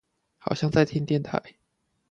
[0.39, 1.57] 好像在聽電台